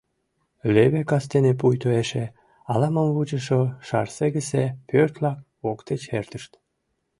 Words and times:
Леве 0.73 1.01
кастене 1.09 1.53
пуйто 1.59 1.89
эше 2.01 2.25
ала-мом 2.71 3.09
вучышо 3.15 3.61
Шарсегысе 3.87 4.63
пӧрт-влак 4.89 5.39
воктеч 5.63 6.01
эртышт. 6.17 6.51